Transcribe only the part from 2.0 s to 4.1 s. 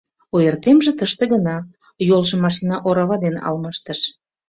йолжым машина орава дене алмаштыш.